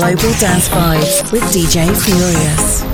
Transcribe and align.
Global 0.00 0.32
Dance 0.38 0.66
Vibes 0.70 1.30
with 1.30 1.42
DJ 1.52 1.94
Furious. 1.94 2.89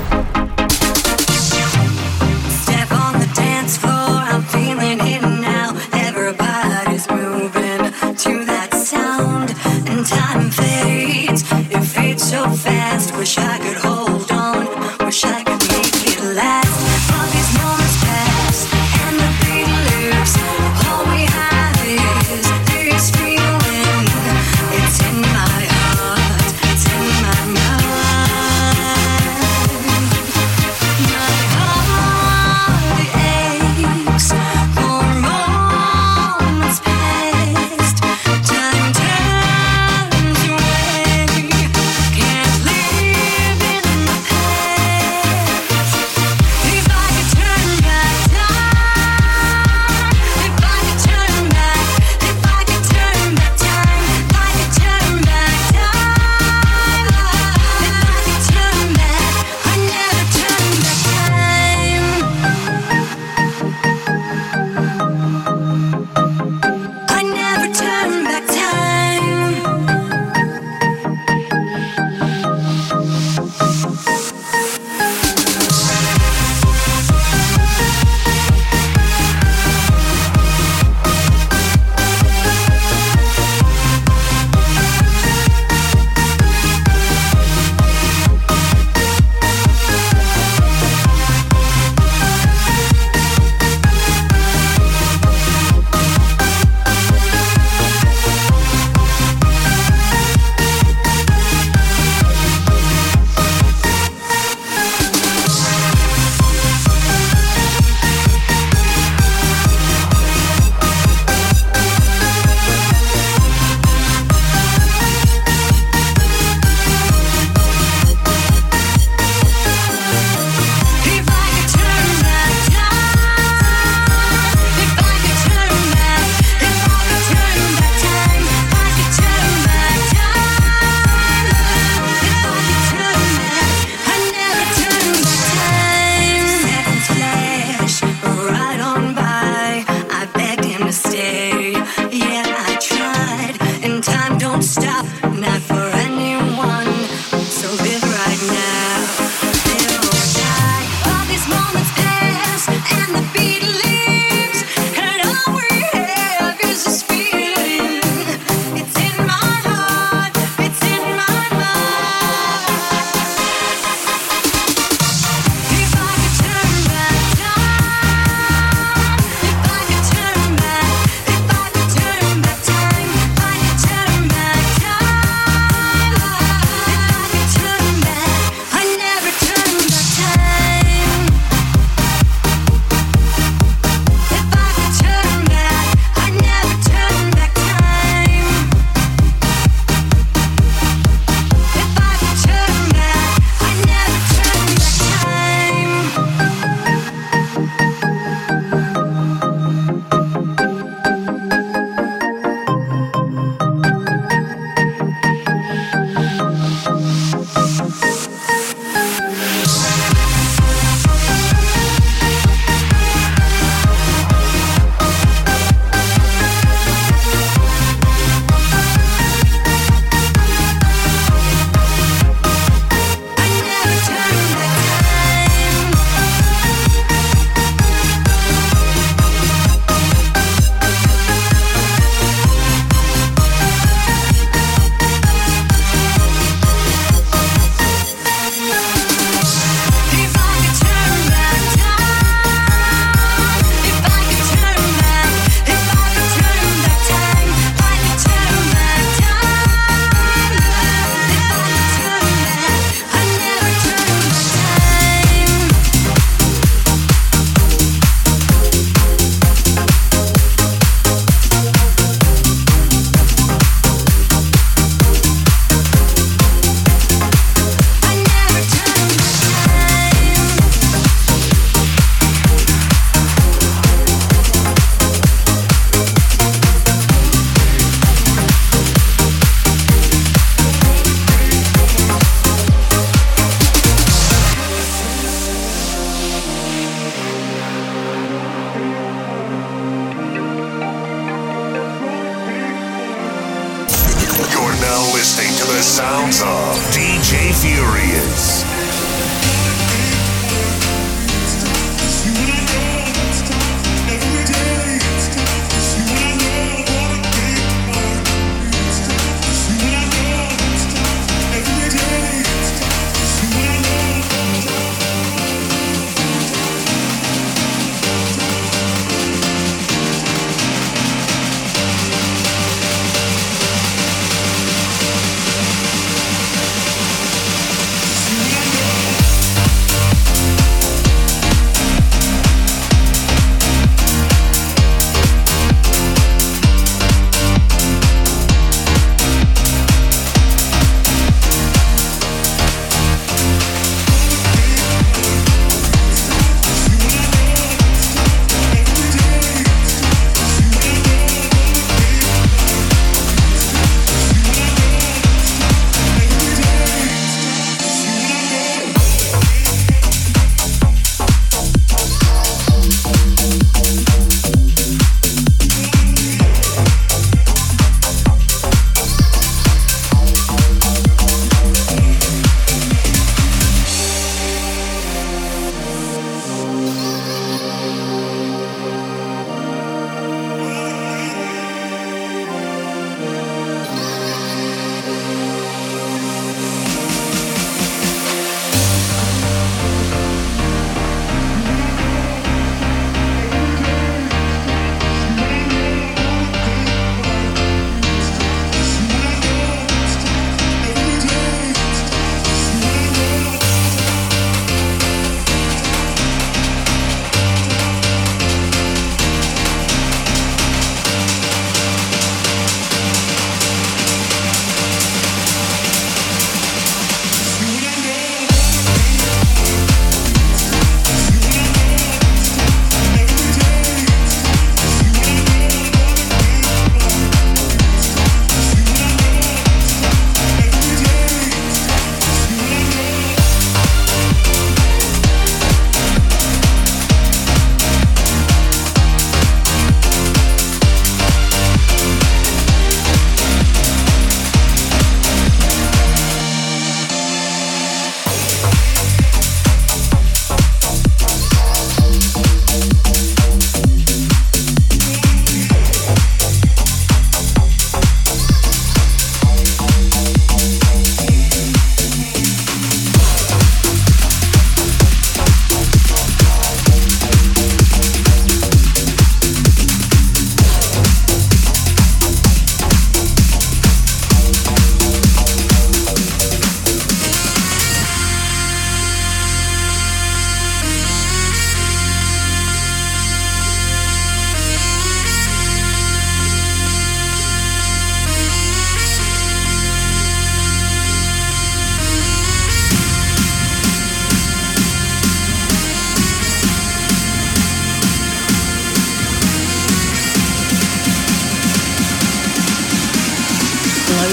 DJ 296.37 297.51
Furious. 297.51 298.66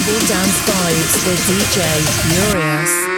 global 0.04 0.26
dance 0.26 0.60
vibes 0.68 1.26
with 1.26 1.40
DJ 1.48 1.80
Furious. 2.28 3.13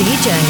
DJ 0.00 0.49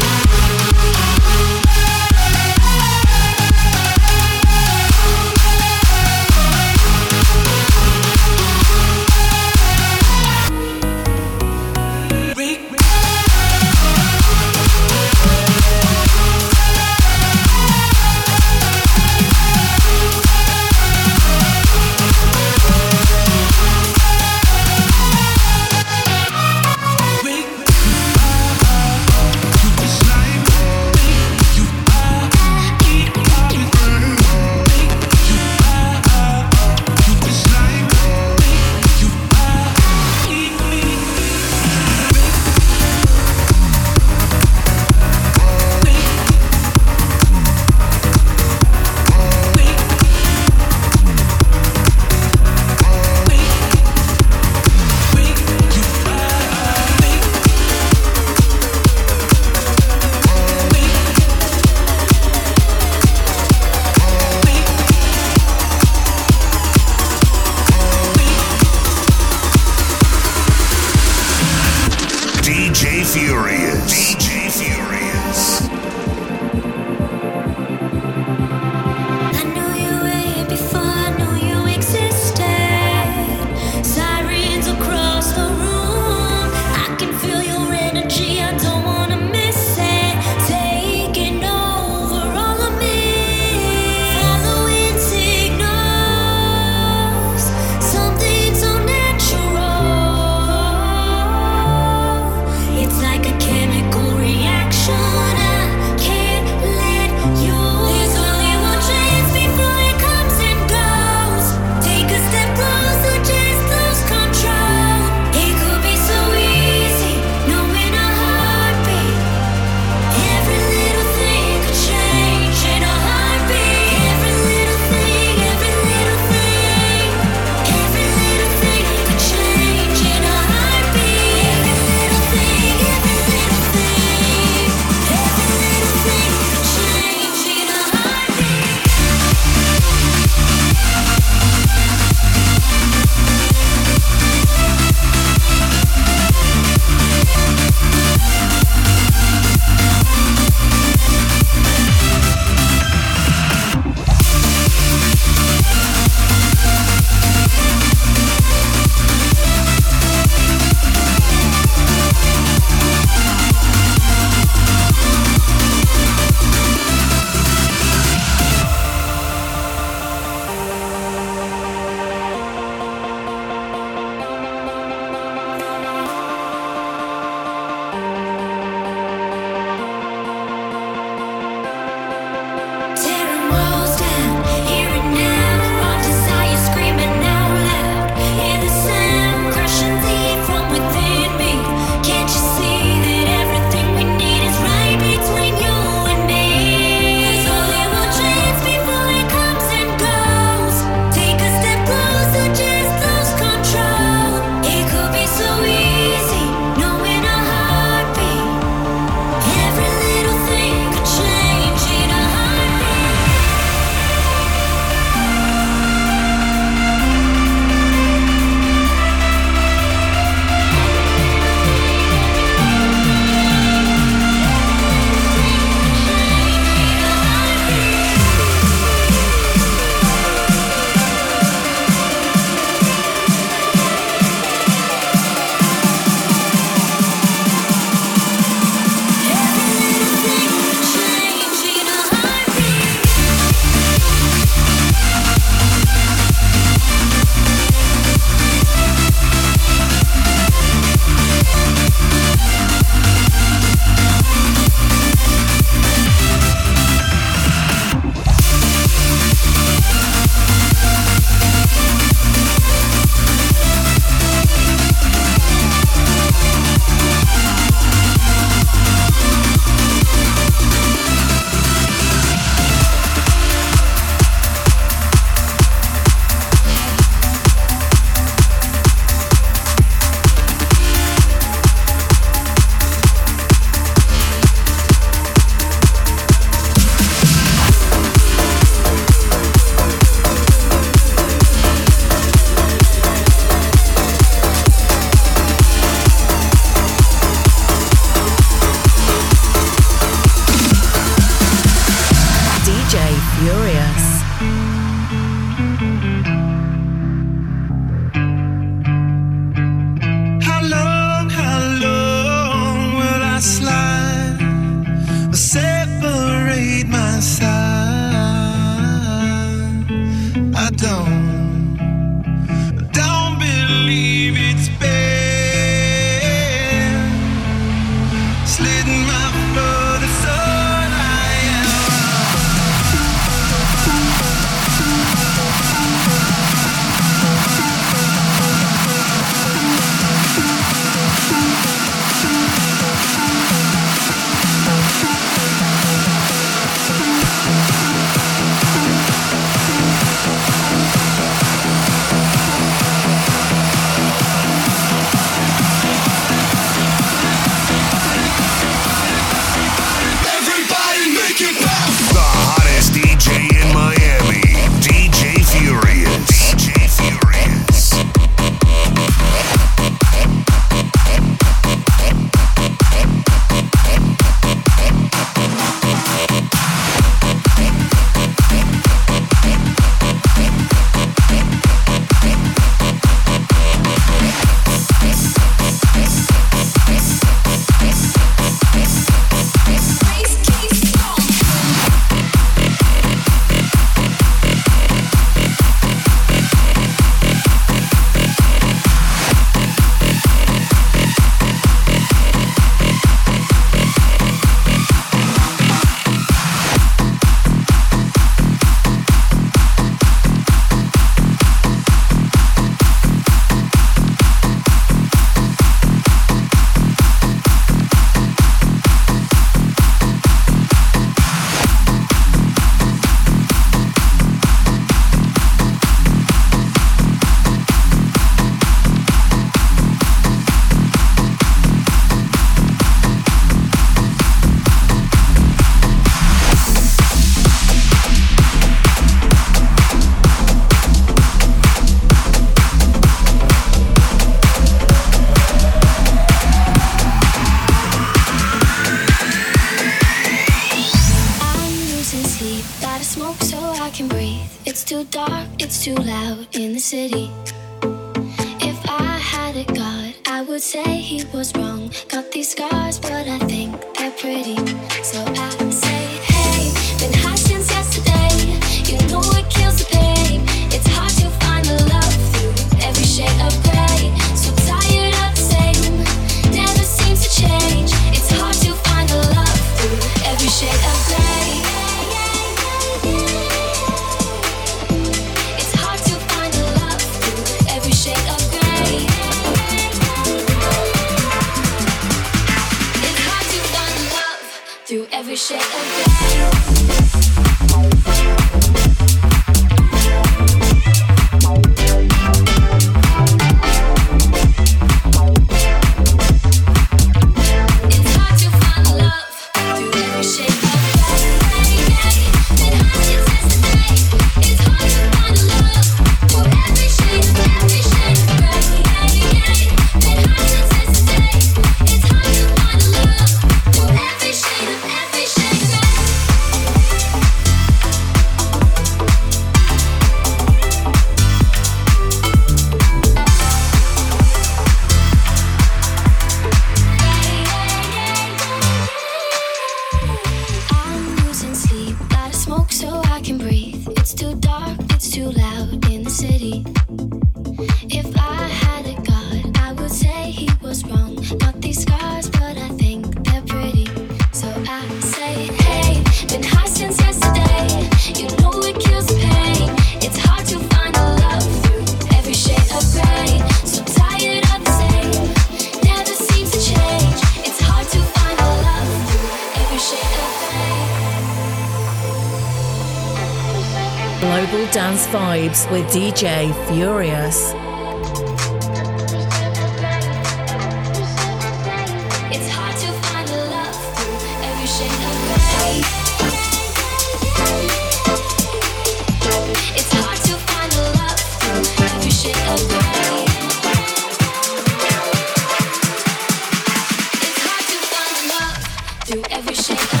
through 599.11 599.23
every 599.29 599.53
shade 599.53 600.00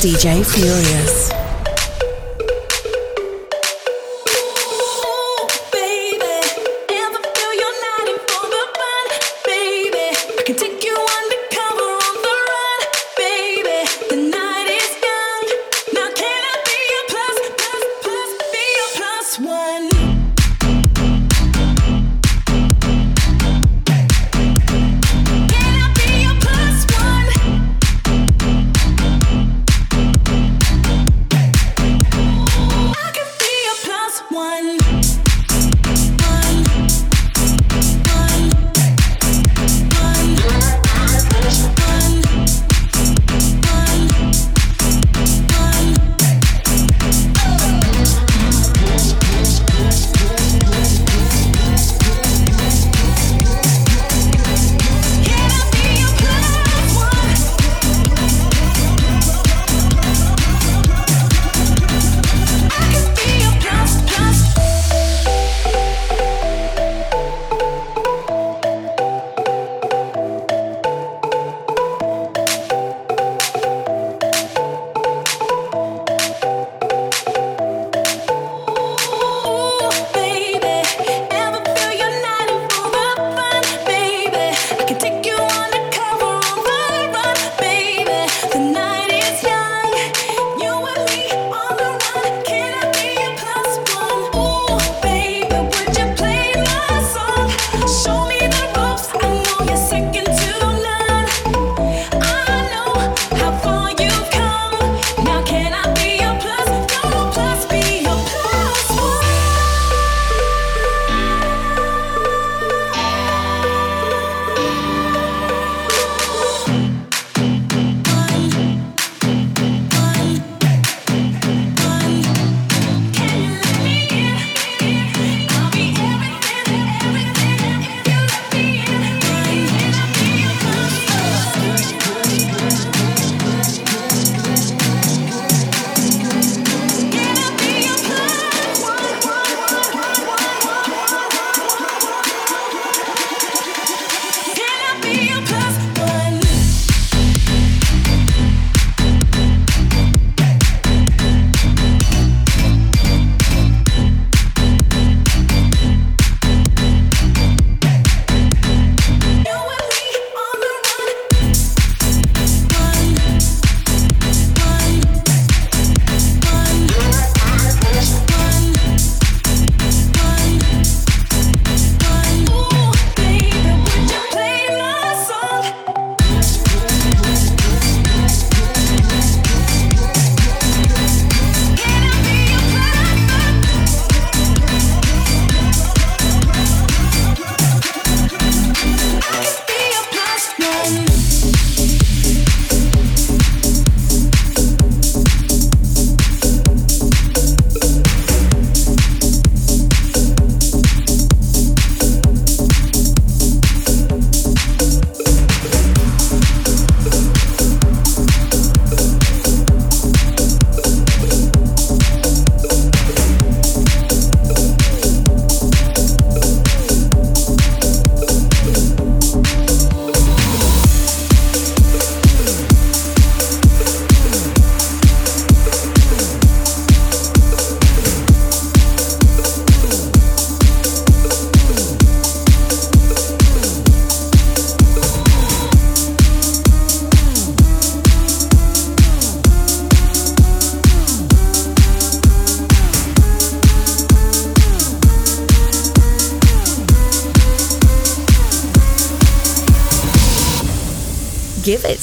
DJ 0.00 0.42
Furious. 0.42 1.19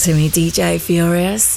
To 0.08 0.14
me, 0.14 0.30
DJ 0.30 0.80
Furious. 0.80 1.57